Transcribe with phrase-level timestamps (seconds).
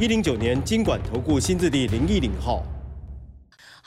[0.00, 2.62] 一零九年经管投顾新字第零一零号。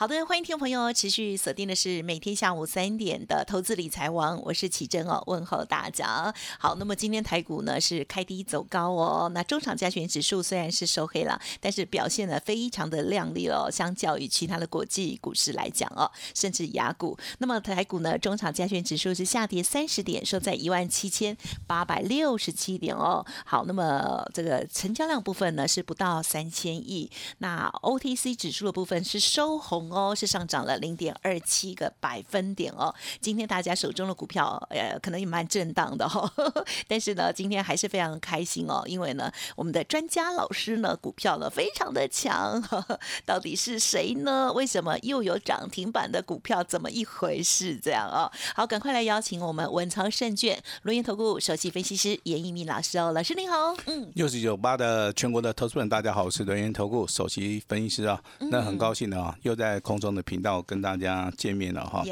[0.01, 6.33] 好的，欢迎听众朋友持续锁定的是每天下午三点的投资理财王，我是启珍哦，问候大家。
[6.57, 17.15] 好，那么今天台股呢是开低走高哦，那中场加权指数虽然是收黑了，但是表现呢非常的亮丽哦，相较于其他的国际股市来讲哦，甚至雅股。
[17.37, 21.37] 那么台股呢，中场加权指数是下跌三十点，收在一万七千
[21.67, 23.23] 八百六十七点哦。
[23.45, 29.90] 好，那么这个成交量部分呢是不到三千亿，那 OTC 指数的部分是收红。
[29.91, 32.93] 哦，是上涨了零点二七个百分点哦。
[33.20, 36.31] 今天大家手中的股票，呃，可能也蛮震荡的哈。
[36.87, 42.63] 但是呢，今天还是非常开心哦，因为呢，我们的专家老师呢，股票呢非常的强。
[43.25, 44.51] 到底是谁呢？
[44.53, 46.63] 为什么又有涨停板的股票？
[46.63, 47.77] 怎么一回事？
[47.77, 48.31] 这样哦。
[48.55, 53.11] 好，赶快来邀请我们文昌胜券罗源投顾首席分析师严一鸣老师哦。
[53.11, 58.21] 老师您好，嗯，六十九八的全国的投资人大家好，我是轮源投顾首席分析师啊。
[58.39, 59.80] 那很高兴的啊，又在。
[59.82, 62.04] 空中的频道跟大家见面了哈，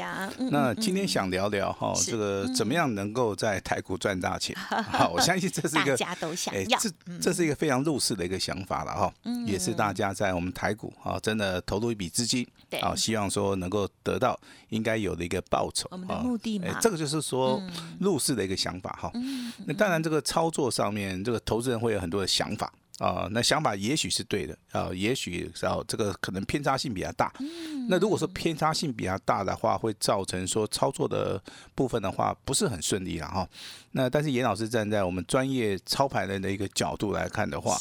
[0.50, 4.54] 那今天想聊聊哈，这个怎么样能够在台股赚大钱？
[4.92, 6.90] 好，我相信这是一个大家都想要，这
[7.20, 9.12] 这是一个非常入世的一个想法了哈，
[9.46, 12.46] 也是大家在我们台股啊，真的投入一笔资金，
[12.82, 17.62] 啊，希望说能够得到应该有的一个报酬，我们的目的嘛，这个就是说
[18.00, 19.10] 入世的一个想法哈。
[19.64, 22.72] 那当然，这个操作上面，这个投资人会有很多的想法。
[23.00, 27.32] 啊，那想法也许是对的啊，也许啊这个可能偏差性比较大。
[27.88, 31.42] 那如果说偏差性比较大的话，会造成说操作的
[31.74, 33.48] 部分的话不是很顺利了哈。
[33.92, 37.80] 那但是严老师站在我们专业操盘人的一个角度来看的话，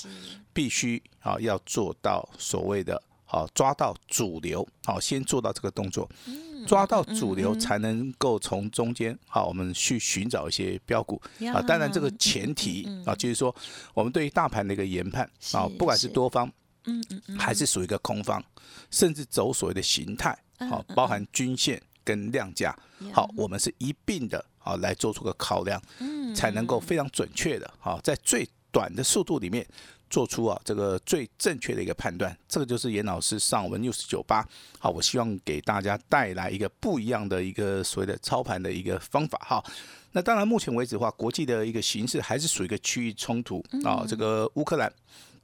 [0.54, 3.04] 必须啊要做到所谓的。
[3.32, 6.10] 好，抓到主流，好，先做到这个动作，
[6.66, 11.22] 抓到主流才能够从中间，好，我们去寻找一些标股。
[11.54, 11.62] 啊。
[11.62, 13.54] 当然，这个前提啊，就是说，
[13.94, 16.52] 我们对于大盘的一个研判啊，不管是多方，
[16.86, 18.44] 嗯嗯，还是属于一个空方，
[18.92, 20.38] 甚至走所谓的形态，
[20.70, 22.78] 好，包含均线跟量价，
[23.14, 25.82] 好，我们是一并的，啊，来做出个考量，
[26.36, 29.66] 才能够非常准确的，好，在最短的速度里面。
[30.12, 34.44] 做出啊这个最正确的一个判断，这个就是严老师上文 news 九八，
[34.80, 39.64] 好，我希望给大家带来一个不一样的一个所谓的操盘的一个方法哈。
[40.14, 44.92] 那当然，目前为止的话，国际的一个形势还是属于一个区域冲突啊，这个乌克兰。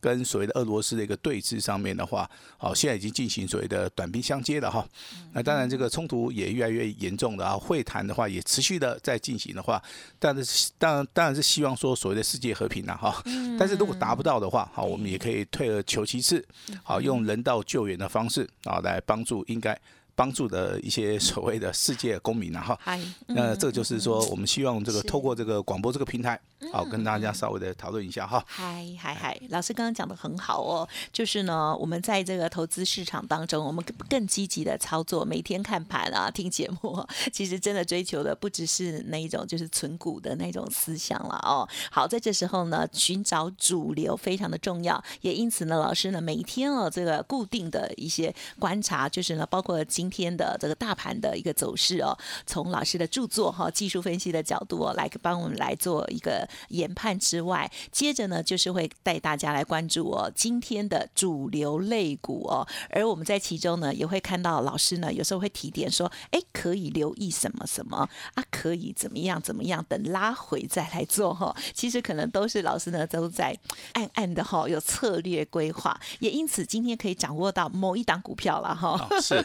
[0.05, 2.29] 跟所谓的俄罗斯的一个对峙上面的话，
[2.59, 4.87] 好，现在已经进行所谓的短兵相接了哈。
[5.33, 7.57] 那当然，这个冲突也越来越严重了啊。
[7.57, 9.81] 会谈的话也持续的在进行的话，
[10.19, 13.19] 但是当然当然是希望说所谓的世界和平了哈。
[13.57, 16.45] 但是如果达不到的话，好，我们也可以退而求其次，
[16.83, 19.75] 好，用人道救援的方式啊来帮助应该。
[20.15, 26.39] 帮助的一些 所谓的世界公民啊哈，那这就是说，我们希望这个透过这个广播这个平台，
[26.71, 28.43] 好跟大家稍微的讨论一下哈。
[28.47, 41.67] 嗨嗨嗨，老师刚刚讲的很好哦，就是呢，我们在这个投资市场当中，我们更积极的操作，每天看盘啊， 听节目，其实真的追求的不只是那一种就是存股的那种思想了哦。
[41.91, 71.55] 好，在这时候呢，寻找主流非常的重要，也因此呢，老师呢每一天哦，这个固定的一些观察，就是呢，包括今今天的这个大盘的一个走势哦，从老师的著作哈技术分析的角度来帮我们来做一个研判之外，接着呢就是会带大家来关注哦今天的主流类股哦，而我们在其中呢也会看到老师呢有时候会提点说，哎可以留意什么什么啊，可以怎么样怎么样，等拉回再来做哈。
[71.73, 73.57] 其实可能都是老师呢都在
[73.93, 79.09] 暗暗的哈有策略规划，也因此今天可以掌握到某一档股票了哈。
[79.19, 79.43] 是。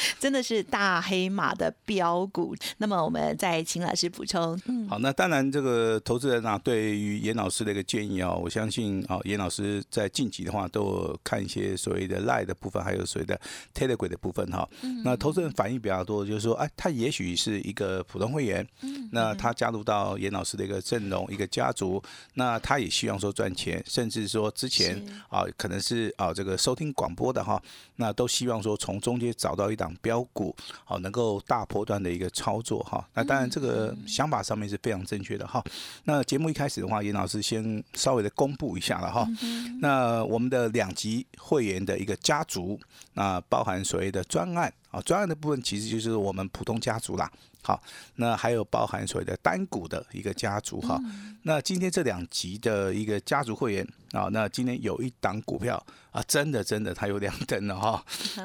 [0.18, 4.58] 真的是大黑马的标股，那么我们再请老师补充。
[4.66, 13.38] 嗯，好，那当然这个投资人啊，对于严老师的一个建议啊，我相信啊，严老师在晋级的话，都有看一些所谓的赖的部分，还有所谓的
[13.74, 14.68] Telegram 的部分哈。
[15.04, 18.66] 那投资人反应比较多，就是说，哎，他也许是一个普通会员，
[19.10, 22.02] 那他加入到严老师的一个阵容、一个家族，
[22.34, 27.60] 那他也希望说赚钱，甚至说之前啊，可能是啊这个收听广播的哈，
[27.96, 29.87] 那都希望说从中间找到一档。
[30.00, 30.54] 标股
[30.84, 35.62] 好，能够大波段的一个操作哈，那当然这个想法上面是非常正确的哈。
[36.04, 39.26] 那节目一开始的话，严老师先稍微的公布一下了哈。
[39.80, 42.78] 那我们的两级会员的一个家族，
[43.14, 47.30] 那包含所谓的专案啊，专案的部分其实就是我们普通家族啦。
[47.60, 47.82] 好，
[48.14, 50.98] 那还有包含所谓的单股的一个家族哈。
[51.42, 58.02] 那今天这两集的一个家族会员啊，那今天有一档股票啊，真的真的它有两等了哈，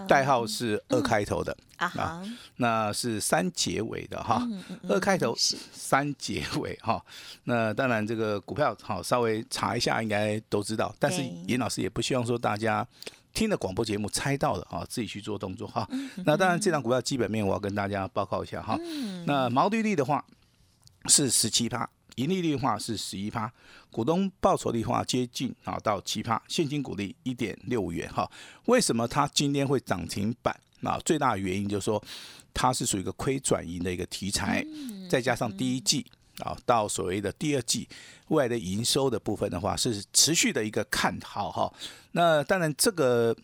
[0.07, 2.21] 代号是二开头的啊，
[2.57, 4.45] 那是三结尾的哈，
[4.89, 7.01] 二开头三结尾哈。
[7.45, 12.85] 那当然这个股票好，稍微查一下应该都知道，但是严老师也不希望说大家。
[13.33, 15.87] 听了广播节目猜到的啊，自己去做动作哈。
[16.25, 18.77] 那当然，这张股票基本面我要跟大家报告一下哈。
[19.25, 20.23] 那毛利率的话
[21.07, 23.51] 是十七趴，盈利率的话是十一趴，
[23.91, 28.29] 股东报酬率的话接近啊到七趴，现金股利一点六五元哈。
[28.65, 30.55] 为什么它今天会涨停板？
[30.81, 32.03] 那最大的原因就是说
[32.53, 34.63] 它是属于一个亏转盈的一个题材，
[35.09, 36.05] 再加上第一季。
[36.39, 37.87] 啊，到所谓的第二季
[38.29, 41.73] 未来的营收的部分的话，是持续的一个看好哈。
[42.13, 43.35] 那当然，这个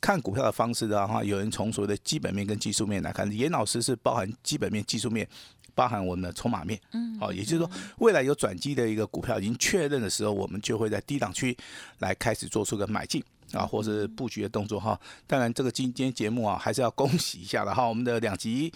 [0.00, 5.28] 看股票的方式的话，有人从所谓的基本面跟技术面来看，严老师是包含基本面、技术面，
[5.74, 6.80] 包含我们的筹码面。
[6.92, 11.54] 嗯，好，也就是说，未来有转机的一个股票已经确认的时候，我们就会在低档区
[11.98, 13.22] 来开始做出个买进
[13.52, 14.98] 啊，或是布局的动作哈。
[15.26, 18.72] 当然，这个今今天节目啊，还是要恭喜一下的哈，我们的两级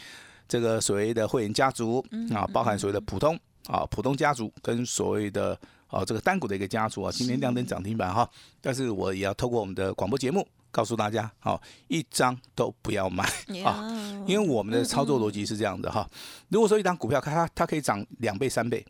[0.47, 3.39] 这个所谓的会员家族啊，包含所谓的普通。
[3.67, 8.29] 啊，普通家族跟所谓的啊这个单股的一个家族啊，今天亮灯涨停板哈，
[8.61, 13.25] 但是我也要透过我们的广播节目告诉大家，好，一张都不要买
[13.65, 13.91] 啊，
[14.27, 16.09] 因为我们的操作逻辑是这样的哈，
[16.49, 18.85] 如果说一张股票它它可以涨两倍三倍，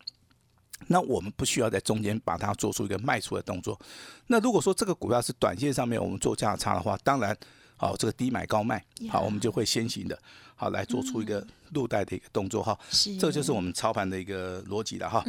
[0.88, 3.78] 那我们不需要在中间把它做出一个卖出的动作，
[4.26, 7.36] 那如果说这个股票是短线上面我们做价差的话，当然。
[7.76, 10.18] 好，这个低买高卖，好，我们就会先行的，
[10.54, 12.78] 好来做出一个入袋的一个动作哈，
[13.18, 15.22] 这就是我们操盘的一个逻辑了哈。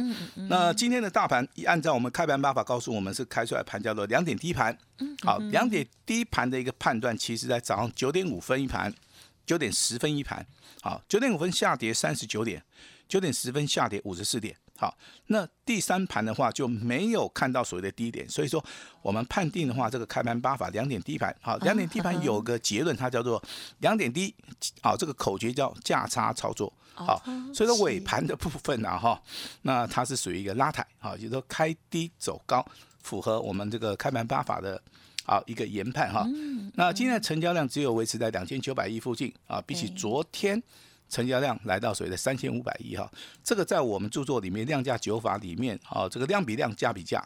[0.48, 4.76] 那今天的大盘，按照我们开盘办法告诉我们是开出来盘叫做两点低盘，
[5.22, 8.94] 好，两点低盘的一个判断，其实在早上九点五分一盘，
[9.44, 10.46] 九点十分一盘，
[10.82, 12.62] 好，九点五分下跌三十九点，
[13.08, 14.56] 九点十分下跌五十四点。
[14.78, 14.94] 好，
[15.28, 18.62] 那第三盘的话就没有看到所谓的低点，所以说
[19.00, 23.42] 我们判定的话，这个开盘八法两点低盘，好，两点低盘有个结论，它叫做
[23.78, 24.34] 两点低，
[24.82, 27.22] 好，这个口诀叫价差操作，好，
[27.54, 29.18] 所以说尾盘的部分呢，哈，
[29.62, 32.62] 那它是属于一个拉抬，好，就是说开低走高，
[33.02, 34.78] 符合我们这个开盘八法的
[35.24, 36.26] 啊一个研判哈，
[36.74, 40.62] 那今天的成交量只有维持在两千九百亿附近啊，比起昨天。
[41.08, 43.10] 成交量来到所谓的三千五百亿哈，
[43.42, 47.24] 这个在我们著作里面量价九法里面啊，这个量比量价比价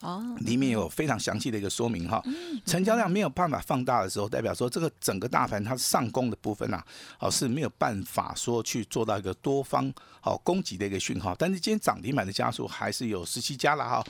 [0.00, 2.20] 哦，里面有非常详细的一个说明哈。
[2.66, 6.82] 成交量没有办法放大的时候，代表说这个整个大盘它上攻的部分呐，
[7.20, 11.36] 哦是没有办法说去做到一个多方好攻击的一个讯号。
[11.38, 14.04] 但是今天涨停板的家数还是有十七家了哈。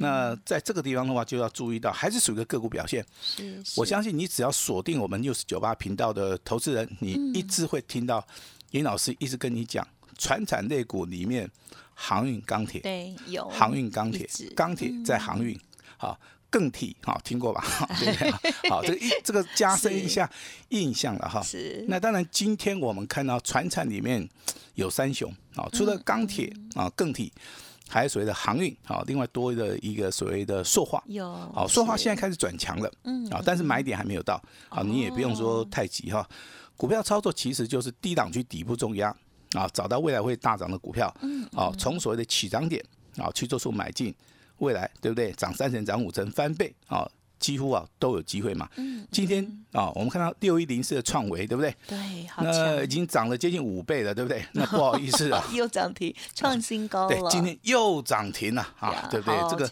[0.00, 3.06] 那在这个地方的话，就要注意到还是属于个个股表现。
[3.76, 8.26] 我相信你只要锁定我们六十九八频道的投资人，你一直会听到。
[8.76, 9.86] 林老师一直跟你讲，
[10.18, 11.50] 船产类股里面，
[11.94, 15.58] 航运钢铁对有航运钢铁，钢铁在航运，
[15.96, 16.20] 好
[16.50, 17.64] 更替好听过吧？
[17.98, 18.30] 对
[18.68, 20.30] 好，这个一 这个加深一下
[20.68, 21.40] 印象了哈。
[21.42, 21.86] 是。
[21.88, 24.28] 那当然，今天我们看到船产里面
[24.74, 27.32] 有三雄啊，除了钢铁啊更替，
[27.88, 31.34] 还有所谓的航运啊，另外多的一个所谓的塑化有。
[31.54, 34.34] 好，塑化现在开始转强了，嗯啊，但是买点还没有到，
[34.68, 36.28] 啊，你也不用说太急哈。
[36.76, 39.14] 股票操作其实就是低档区底部重压
[39.54, 41.06] 啊，找到未来会大涨的股票，
[41.54, 42.84] 啊，从所谓的起涨点
[43.16, 44.14] 啊去做出买进，
[44.58, 45.32] 未来对不对？
[45.32, 48.68] 涨三成、涨五成、翻倍啊，几乎啊都有机会嘛。
[49.10, 49.42] 今天
[49.72, 51.74] 啊，我们看到六一零四的创维，对不对？
[51.86, 54.44] 对，那已经涨了接近五倍了，对不对？
[54.52, 57.08] 那不好意思啊， 又涨停，创新高了。
[57.14, 59.38] 对，今天又涨停了啊，对不对？
[59.48, 59.70] 这个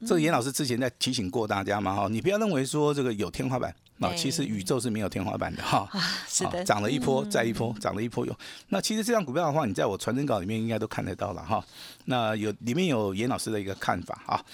[0.00, 3.74] 这个严老师之前在提醒过大家嘛，哈，你不要认为说这个有天花板。
[4.00, 5.88] 啊，其实宇宙是没有天花板的哈，
[6.28, 8.36] 是的，涨了一波再一波，涨了一波有。
[8.68, 11.64] 那其实这张股票的话，你在我传真稿里面应该都看得到了哈。
[12.06, 14.44] 那有里面有严老师的一个看法啊。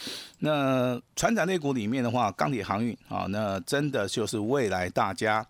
[0.40, 5.44] 那船长类股里面的话，钢铁航运啊，那真的就是未来大家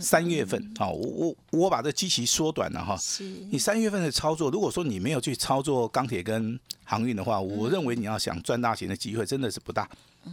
[0.00, 2.96] 三月份啊，我我我把这机期缩短了哈。
[2.96, 3.24] 是。
[3.50, 9.88] 你三月份的操作，如果说你没有去操作钢铁跟航运的话，我认为你要想赚大钱的机会真的是不大。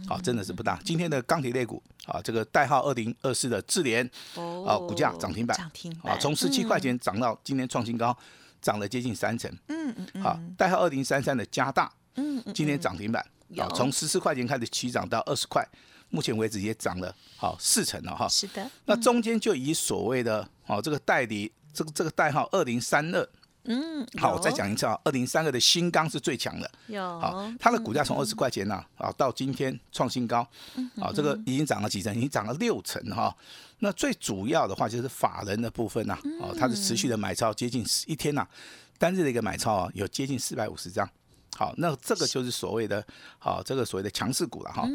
[0.08, 0.80] 好，真的是不大。
[0.84, 4.04] 今天的钢铁类股啊，这个代号二零二四的智联，
[4.66, 8.16] 啊，股价涨停板，涨停啊，从十七块钱涨到今天创新高，
[8.60, 9.50] 涨了接近三成。
[9.68, 13.24] 嗯嗯好，代号二零三三的加大，嗯嗯，今天涨停板，
[13.58, 15.66] 啊，从十四块钱开始起涨到二十块，
[16.10, 18.28] 目前为止也涨了好四成了哈。
[18.28, 18.70] 是的。
[18.84, 23.28] 那中间就以所谓的哦这个代理，这个这个代号二零三二
[23.66, 26.70] 嗯，好，我再讲一次啊，二零三二的新钢是最强的。
[26.86, 30.46] 有好，它的股价从二十块钱呐啊到今天创新高，
[31.00, 32.14] 啊，这个已经涨了几成？
[32.16, 33.34] 已经涨了六成哈。
[33.80, 38.46] 那最主要的话就是法人的部分呐，哦，它是持续的买超，接近一天呐，
[38.98, 41.08] 单日的一个买超啊，有接近四百五十张。
[41.56, 43.02] 好，那这个就是所谓的，
[43.38, 44.86] 好，这个所谓的强势股了哈。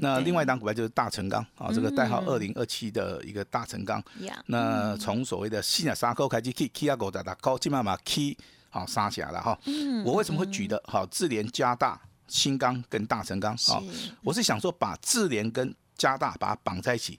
[0.00, 4.04] 那另外一档股票就是大成钢啊，这个代号二零二七的一个大成钢。
[4.20, 8.36] 呀，那从所谓的新的沙沟开始 K K 啊狗的打高，基本上 K
[8.68, 9.58] 好杀起来了哈。
[10.04, 11.98] 我为什么会举的好智联加大
[12.28, 13.80] 新钢跟大成钢啊？
[14.22, 17.18] 我是想说把智联跟加大把它绑在一起，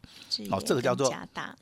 [0.51, 1.11] 哦是这个叫做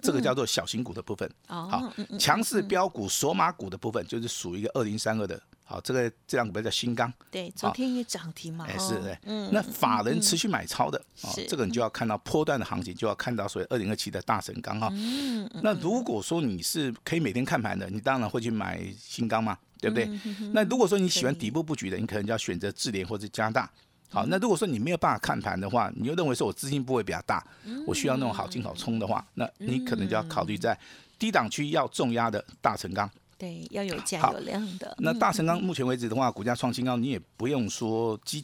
[0.02, 1.30] 这个叫做小型股的部分。
[1.48, 5.42] 哦好强势标股索马股的部分就是属于一个二零三二的。
[5.70, 7.14] 好，这个这两股票叫新钢。
[7.30, 14.90] 对，昨天也涨停嘛，哎，哦是对，嗯，那法人持续买超的，哦是，这个你就要看到波段的行情，就要看到所谓二零二七的大神钢哈。
[14.92, 20.10] 嗯那如果说你是可以每天看盘的，你当然会去买新钢嘛，对不对？
[20.54, 23.70] 那如果说你喜欢底部布局的，你可能就要选择智联或者加大。
[24.10, 30.76] 好，嗯那如果说你没有办法看盘的话，你又认为说我资金部位比较大，嗯我需要那种好进好冲的话，那你可能就要考虑在
[31.20, 33.08] 低档区要重压的大成钢。
[33.40, 38.44] 对，要有价好有量的，那大成钢目前为止的话，股价创新高，你也不用说积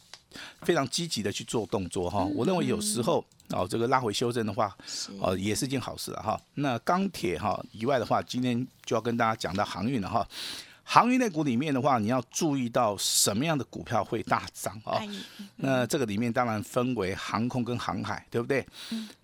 [0.61, 2.23] 非常积极的去做动作哈。
[2.33, 6.39] 我认为有时候哦，这个拉回修正的话，是哦也是件好事了哈。
[6.53, 10.25] 那钢铁哈以外的话，今天就要跟大家讲到航运了哈。
[10.87, 14.95] 航运类股里面的话，你要注意到什么样的股票会大涨啊？
[14.99, 15.09] 哎
[15.57, 18.65] 那这个里面当然分为航空跟航海，对不对？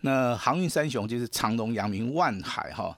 [0.01, 2.97] 那航运三雄就是长龙、阳明、万海哈。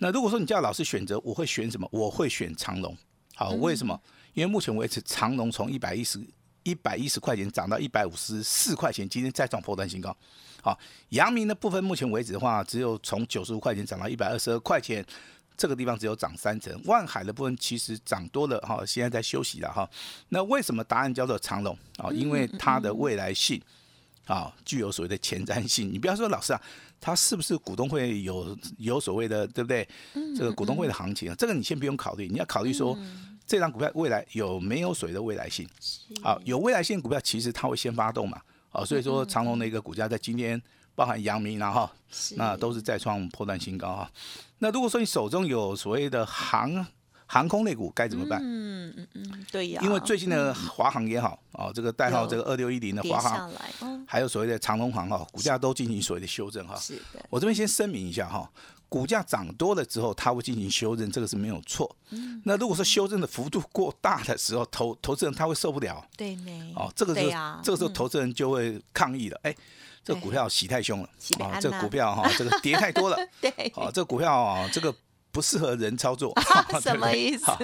[0.00, 1.86] 那如果说你叫老师选择，我会选什么？
[1.92, 2.96] 我会选长隆。
[3.34, 3.98] 好，为什么？
[4.32, 6.18] 因为目前为止，长隆从一百一十
[6.62, 10.16] 一百一十块钱涨到一百五十四块钱，今天再创破断新高。
[10.62, 10.78] 好，
[11.10, 15.04] 阳明的部分目前为止的话，只有从九十五块钱涨到一百二十二块钱，
[15.56, 16.78] 这个地方只有涨三成。
[16.84, 19.88] 万海的部分其实涨多了哈，现在在休息了哈。
[20.30, 22.10] 那为什么答案叫做长隆啊？
[22.10, 23.60] 因为它的未来性
[24.30, 25.92] 啊，具有所谓的前瞻性。
[25.92, 26.62] 你不要说老师啊，
[27.00, 29.88] 它是不是股东会有有所谓的对不对？
[30.36, 32.96] 这个股东会的行情啊，这个你先不用考虑，你要考虑说。
[33.46, 35.68] 这张股票未来有没有所谓的未来性？
[36.22, 38.40] 好，有未来性股票，其实它会先发动嘛。
[38.70, 40.62] 哦，所以说长隆的一个股价在今天，
[40.94, 41.90] 包含阳明然后
[42.36, 44.12] 那都是再创破断新高哈。
[44.58, 46.86] 那如果说你手中有所谓的航
[47.32, 48.40] 航空类股，该怎么办？
[48.42, 53.48] 嗯嗯嗯，对呀，因为最近的华航也好，哦，这个代号这个二六一零的华航，
[54.04, 56.74] 还有所谓的长隆航哈，股价都进行所谓的修正哈。
[56.74, 58.50] 是的，我这边先声明一下哈，
[58.88, 61.94] 股价涨多了之后，它会进行修正，这个是没有错。
[62.08, 62.42] 嗯。
[62.44, 66.04] 那如果说修正的幅度过大的时候，投投资人他会受不了。
[66.16, 67.30] 对呢，哦，这个时候、
[67.62, 67.92] 这个时候嗯。
[67.92, 69.54] 投资人就会抗议了，哎，
[70.02, 71.04] 这个股票洗太凶了。
[71.06, 74.92] 啊，洗得安呐这个股票哈，这个跌太多了， 对，哦，这个股票啊，这个。
[75.32, 76.32] 不适合人操作，
[76.80, 77.44] 什么意思？
[77.44, 77.58] 好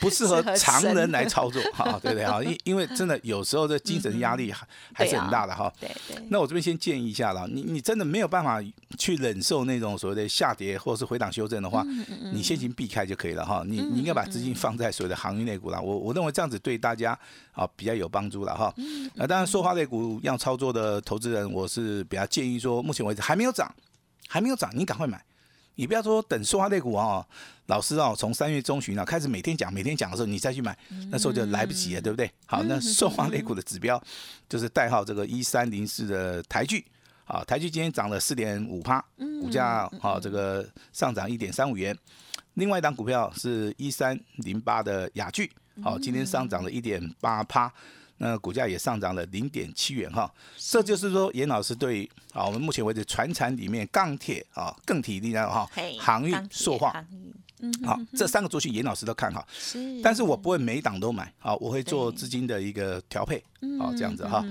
[0.00, 2.26] 不适合常人来操作，哈，对不对？
[2.26, 5.72] 哈，因因为真的有时候这精神压力还还是很大的哈。
[5.80, 8.62] 对对，那我这边先建议一下了，你你真的没有办法
[8.98, 13.62] 去忍受那种所谓的下跌或者是回档修正的话，嗯你先行避开就可以了哈。
[13.66, 17.18] 你你应该把资金放在所谓的航运类股了，我我认为这样子对大家
[17.52, 18.72] 啊比较有帮助了哈。
[18.76, 23.72] 嗯那当然，塑化类股要操作的投资人，我是比较建议说，目前为止还没有涨，
[24.28, 25.22] 还没有涨，你赶快买。
[25.76, 27.26] 你不要说等塑化类股啊，
[27.66, 30.76] 老师啊，从三月中旬啊开始每天讲，每天讲的时候，你再去买，
[31.10, 32.30] 那时候就来不及了，对不对？
[32.46, 34.02] 好，那塑化类股的指标
[34.48, 36.84] 就是代号这个一三零四的台剧
[37.24, 39.04] 啊，台剧今天涨了四点五趴，
[39.40, 41.96] 股价啊这个上涨一点三五元。
[42.54, 45.50] 另外一档股票是一三零八的雅剧，
[45.82, 47.72] 好，今天上涨了一点八趴。
[48.18, 55.68] 那股价也上涨了零点七元哈，这就是说严老师对啊，我们目前为止船产里面钢铁啊、更体力量哈、
[55.98, 57.04] 航运塑化，
[57.60, 63.42] 嗯哼，好，这三个族群严老师都看好，是，但是我不会每一档都买好，我会做资金的一个调配，
[63.78, 64.44] 好这样子哈。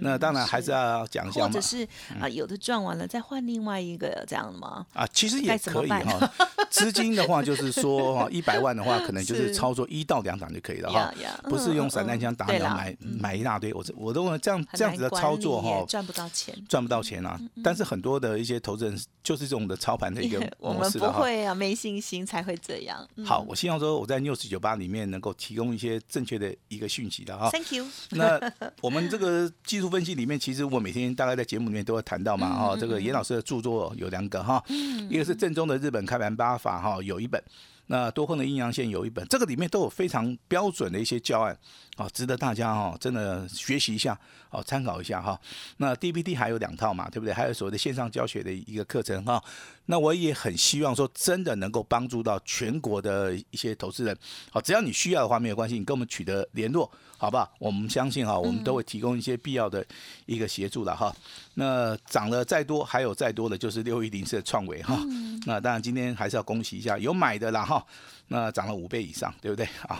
[0.00, 1.86] 那当然还是要讲一下嘛或者，是
[2.20, 4.86] 啊，有的赚完了再换另外一个这样的吗？
[4.92, 6.30] 啊，其实也可以哈。
[6.70, 11.12] 资金的话，就是说哈， 一百万的话，可能就是是操作一到两档就可以了哈
[11.44, 13.72] 不是用嗯散弹枪打鸟买买一大堆。
[13.72, 16.54] 我我都这样这样子的操作哈，赚不到钱。
[16.68, 17.40] 赚不到钱啊。
[17.64, 21.20] 但是很多的一些投资人就是这种的操盘的一个 我们不模式的哈。
[21.20, 23.06] 会啊，没信心才会这样。
[23.16, 27.50] 嗯好，我希望说我在 News 九八里面能够提供一些正确的一个讯息的哈。
[27.50, 27.86] ，Thank you。
[28.12, 28.40] 那
[28.80, 34.64] 我们这个技术分析里面，其实我每天大概在节目里面都会谈到嘛，哈、这个严老师的著作有两个哈，
[35.10, 37.42] 一个是正宗的日本开盘八法哈，有一本。
[37.90, 41.58] 那多空的阴阳线有一本，这个里面都有非常标准的一些教案，
[41.98, 44.18] 哦，值得大家哦真的学习一下
[44.50, 45.38] 哦，参考一下哈。
[45.78, 47.34] 那 DVD 还有两套嘛，对不对？
[47.34, 49.42] 还有所谓的线上教学的一个课程哈。
[49.86, 54.16] 那我也很希望说，真的能够帮助到全国的一些投资人。
[54.50, 57.50] 好，只要你需要的话，没有关系，你跟我们取得联络，好不好？
[57.58, 59.84] 我们相信哈，我们都会提供一些必要的
[60.26, 61.12] 一个协助的哈。
[61.54, 64.96] 那涨了再多，还有再多的就是六一零四的创维哈。
[65.46, 67.84] 那当然今天还是要恭喜一下，有买的啦哈。
[68.30, 69.98] 那涨了五倍以上，对不对啊？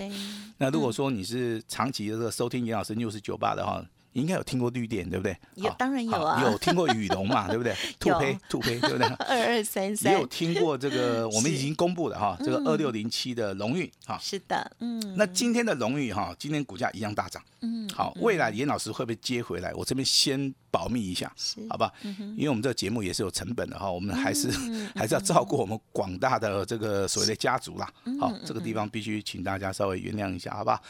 [0.58, 3.84] 那如果说你是长期的这个收听严老师 news 酒吧的哈
[4.14, 4.20] 话。
[4.20, 5.36] 应该有听过绿电，对不对？
[5.54, 6.42] 有，当然有啊。
[6.42, 7.74] 有听过雨龙嘛， 对不对？
[8.00, 9.06] 兔胚，兔胚，对不对？
[9.26, 10.12] 二二三三。
[10.12, 14.18] 也有听过这个， 我们已经公布的哈，这个二六零七的荣誉哈。
[14.20, 15.00] 是的，嗯。
[15.16, 17.42] 那今天的荣誉哈，今天股价一样大涨。
[17.60, 17.88] 嗯。
[17.90, 19.72] 好，未来严老师会不会接回来？
[19.74, 21.32] 我这边先保密一下，
[21.68, 21.92] 好吧？
[22.36, 24.48] 因为我们这个节目也是有成本的哈，我们还是
[24.94, 27.90] 还是要照顾我们广大的这个所谓的家族啦。
[28.20, 30.80] 好，这个地方必须请大家稍微原谅一下，好吧？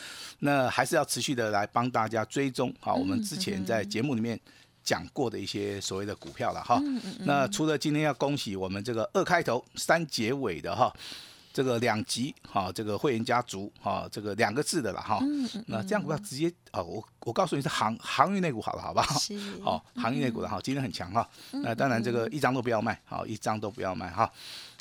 [0.40, 3.20] 那还是要持续的来帮大家追踪好我们。
[3.22, 4.38] 之前在节目里面
[4.84, 6.80] 讲过的一些所谓的股票了哈，
[7.20, 10.90] 那除了今天要恭喜我们这个二开头三结尾的哈，
[11.52, 15.20] 这个两级哈，这个会员家族哈，这个两个字的了哈，
[15.66, 19.20] 那这样股票直接啊，我我告诉你是航航运内股好了，好不好？
[19.62, 24.30] 好，航运类股的哈，今天很强哈，那当然这个一张都不要卖，好，一张都不要卖哈。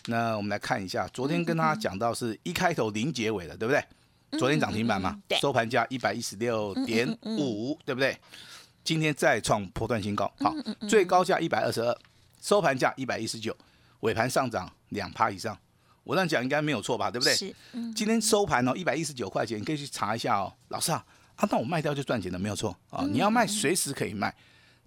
[0.05, 3.83] 那我们来看一下，昨天跟他讲到是一开头零结尾的，对不对？
[4.31, 8.17] 昨天涨停板嘛，收盘价一百一十六点五，对不对？
[8.83, 10.53] 今天再创破断新高，好，
[10.87, 11.97] 最高价一百二十二，
[12.41, 13.55] 收盘价一百一十九，
[13.99, 15.57] 尾盘上涨两趴以上，
[16.03, 17.11] 我这样讲应该没有错吧？
[17.11, 17.35] 对不对？
[17.35, 17.53] 是，
[17.93, 21.05] 今天收盘哦，一百一十九块钱，你可以去查一下哦，老师啊，
[21.35, 24.33] 啊，那我卖掉就赚钱了，没有错啊，你要卖随时可以卖。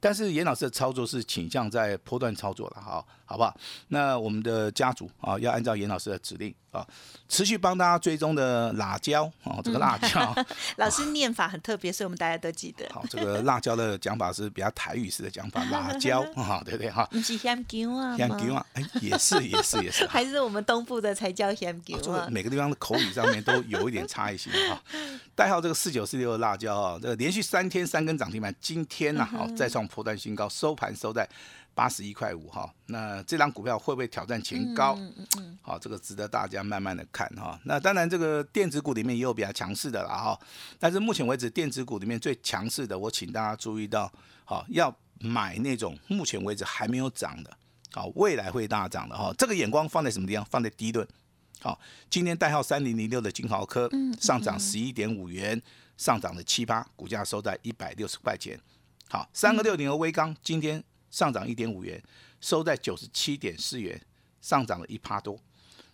[0.03, 3.55] 但是严老师的操作是倾向在波段操作了，好，好不好？
[3.89, 6.87] 那我们的家族啊，要按照严老师的指令啊，
[7.29, 10.35] 持续帮大家追踪的辣椒啊，这个辣椒，
[10.77, 12.87] 老师念法很特别，所以我们大家都记得。
[12.93, 17.05] 好，这个辣椒的讲法是比较台语式的讲法， 辣椒哈，对不对哈？
[17.11, 18.17] 不是香椒啊？
[18.17, 18.67] 香椒啊？
[18.75, 20.07] 哎，也是，也是，也是。
[20.09, 22.29] 还是我们东部的才叫香椒啊？
[22.31, 24.81] 每个地方的口语上面都有一点差异性哈。
[25.35, 31.29] 代号这个四九四六的辣椒啊，这个连续三天三根涨停板，今天呢，好再创破断新高，收盘收在
[31.75, 32.73] 八十一块五哈。
[32.87, 34.95] 那这张股票会不会挑战前高？
[34.99, 35.59] 嗯嗯嗯。
[35.63, 37.59] 好，这个值得大家慢慢的看哈。
[37.65, 40.39] 那当然，这个电子股里面也有比较强势的了哈。
[40.79, 44.13] 但是目前为止，电子股里面最强势的，我请大家注意到，
[44.45, 47.57] 好要买那种目前为止还没有涨的，
[47.93, 49.33] 好未来会大涨的哈。
[49.39, 50.45] 这个眼光放在什么地方？
[50.47, 51.07] 放在第一顿。
[51.63, 55.61] 好，今天代号三零零六的金豪科上涨十一点五元，
[55.99, 58.59] 上涨了七八，股价收在一百六十块钱。
[59.11, 62.03] 好，三个六零的微钢今天上涨一点五元，
[62.41, 64.01] 收在九十七点四元，
[64.41, 65.39] 上涨了一趴多。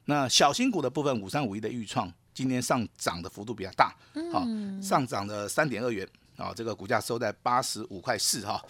[0.04, 3.94] 那小新股的部分，五三五一的预创今天上涨的幅度比较大，
[4.32, 4.46] 好，
[4.80, 8.62] 上涨了三点二元，啊，这个股价收在八十五块四哈。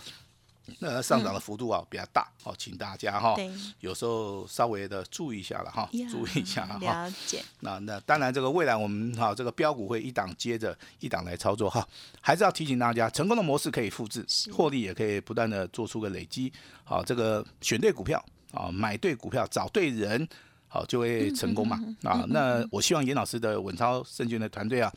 [0.80, 3.36] 那上涨的幅度啊比较大，好，请大家哈，
[3.80, 6.78] 有时候稍微的注意一下了哈，注意一下哈。
[6.78, 7.42] 了解。
[7.60, 11.86] 那那当然，这个未来我们哈这个标股会一档接着一档来操作哈，
[12.20, 16.52] 还是要提醒大家，成功的模式可以复制，获利也可以不断的做出个累积。
[16.84, 20.28] 好，这个选对股票啊，买对股票，找对人，
[20.68, 21.80] 好就会成功嘛。
[22.02, 24.92] 啊，那我希望严老师的稳操胜券的团队啊。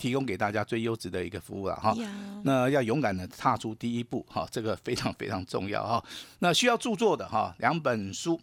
[0.00, 1.94] 提供给大家最优质的一个服务了哈，
[2.42, 6.02] 那要勇敢的踏出第一步哈，这个非常非常重要哈。
[6.38, 8.40] 那需要著作的哈，两本书，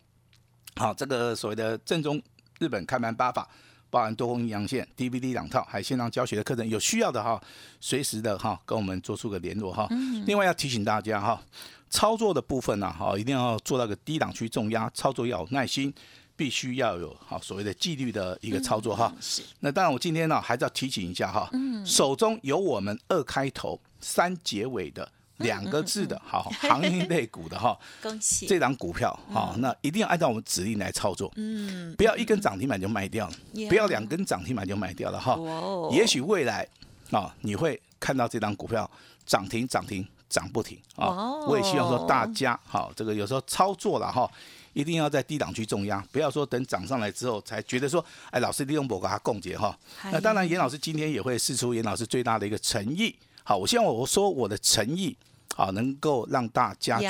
[0.76, 2.22] 好，这个所谓的正宗
[2.60, 3.50] 日本开盘八法，
[3.90, 7.42] 包含多空阴阳线 DVD 两套，还有线上教学的课程，有需要的哈，
[7.82, 9.88] 随时的哈跟我们做出个联络哈。
[10.28, 11.42] 另外要提醒大家哈，
[11.90, 15.92] 操作的部分呢，哈，一定要做到个低档区重压，操作要有耐心。
[16.38, 19.12] 必须要有好所谓的纪律的一个操作哈。
[19.20, 19.42] 是。
[19.60, 21.50] 那当然，我今天呢还是要提醒一下哈。
[21.52, 21.84] 嗯。
[21.84, 27.78] 手中有我们二开头三结尾的两个字的好行业类股的哈。
[28.04, 28.46] 恭喜。
[28.46, 31.34] 这张股票哈，那一定要按照我们指令来操作。
[31.38, 31.94] 嗯。
[31.96, 33.34] 不要一根涨停板就卖掉了，
[33.68, 35.34] 不要两根涨停板就卖掉了哈。
[35.34, 35.90] 哦。
[35.92, 36.68] 也许未来
[37.10, 38.90] 啊，你会看到这张股票
[39.26, 41.08] 涨停涨停涨不停啊。
[41.08, 41.46] 哦。
[41.50, 44.30] 我也希望说大家好，这个有时候操作了哈。
[44.78, 49.76] 一定要在低档区重压，不要说等涨上来之后才觉得说，哎，老师利用我给他共结哈。
[50.12, 53.16] 那当然，严老师今天也会试出严老师最大的一个诚意。
[53.44, 55.18] 好，我希望我说我的诚意，
[55.56, 57.08] 好，能够让大家去，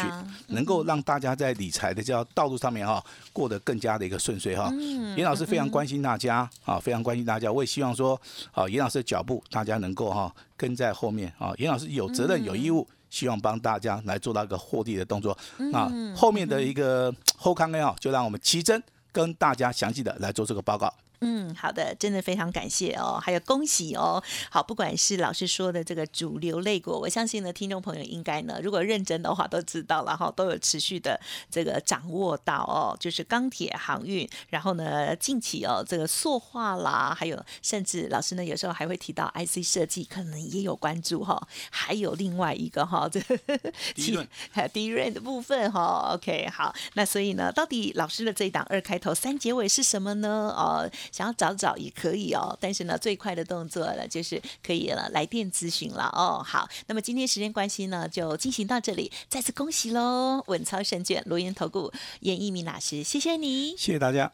[0.53, 3.03] 能够让大家在理财的这条道路上面哈，
[3.33, 4.71] 过得更加的一个顺遂哈。
[5.17, 7.51] 严老师非常关心大家，啊，非常关心大家。
[7.51, 8.17] 我也希望说，
[8.49, 11.51] 好，严老师的脚步大家能够哈跟在后面啊。
[11.57, 12.87] 严老师有责任有义务。
[13.09, 15.37] 希望帮大家来做到一个获利的动作。
[15.57, 20.93] 那后面的一个后康呢，就让我们奇珍跟大家详细的来做这个报告。
[21.21, 24.23] 嗯，好的，真的非常感谢哦，还有恭喜哦。
[24.51, 41.47] 好，不管是老师说的这个主流类股，我相信呢，听众朋友应该呢，如果认真的话都知道了哈，都有持续的这个掌握到哦，就是钢铁、航运，然后呢，近期哦，这个塑化啦，还有甚至老师呢，有时候还会提到 IC 设计，可能也有关注哈。
[41.71, 43.19] 还有另外一个哈，这
[43.95, 44.27] 低润，
[44.71, 46.11] 低润的部分哈。
[46.13, 50.53] OK，好，那所以呢，到底老师的这一档二开头三结尾是什么呢？
[50.55, 50.87] 哦。
[51.11, 56.43] 想要找找也可以哦，但是呢，最快的动作呢，就是可以了来电咨询了哦。
[56.45, 60.43] 好，那么今天时间关系呢，就进行到这里，再次恭喜喽！
[60.47, 61.91] 稳操胜券，罗源投顾
[62.21, 64.31] 严一鸣老师，谢谢你，谢谢大家。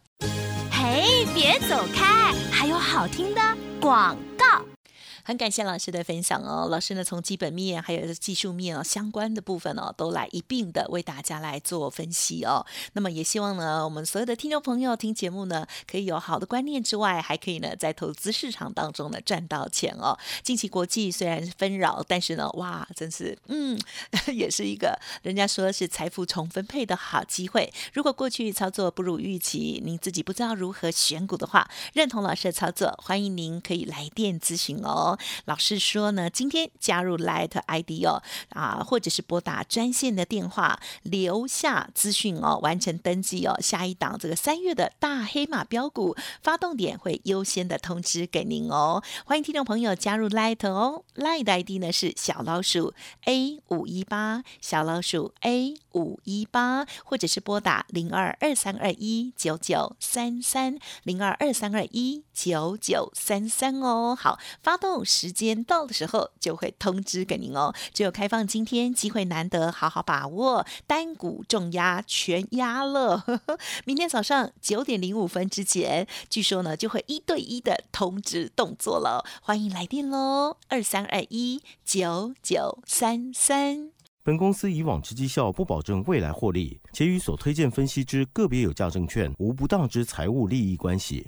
[0.72, 3.42] 嘿，别走开，还有好听的
[3.80, 4.73] 广告。
[5.26, 12.66] 很感谢老师的分享哦，老师呢从基本面还有技术面哦相关的部分哦都来一并的为大家来做分析哦。
[12.92, 20.18] 那么也希望呢我们所有的听众朋友听节目呢可以有好的观念之外，还可以呢在投资市场当中呢赚到钱哦。
[20.42, 23.80] 近期国际虽然是纷扰，但是呢哇真是嗯
[24.36, 27.72] 也是一个人家说是财富重分配的好机会。
[27.94, 35.13] 如果过去操作不如预期，您自己不知道如何选股的话，认同老师的操作，欢迎您可以来电咨询哦。
[35.46, 43.60] 老师说呢，今天加入 Light ID 哦，啊，或者是拨打专线的电话，留下资讯哦，完成登记哦。
[43.62, 49.04] 下一档这个三月的大黑马标股发动点会优先的通知给您哦。
[49.26, 52.94] 欢迎听众朋友加入 Light 哦，Light ID 呢是小老鼠
[53.26, 64.16] A 五一八，小老鼠 A 五一八，或者是拨打零二二三二一九九三三零二二三二一九九三三哦。
[64.18, 65.03] 好，发动。
[65.04, 67.74] 时间到的时候就会通知给您哦。
[67.94, 70.66] 只有开放今天机会难得，好好把握。
[70.88, 73.24] 单股重压全压了，
[73.86, 79.24] 明天早上九点零五分之前，据说呢就会一对一的通知动作了。
[79.42, 83.92] 欢迎来电喽，二三二一九九三三。
[84.26, 91.28] 本公司以往之绩效不保证未来获利，且与所推荐分析之个别有价证券无不当之财务利益关系。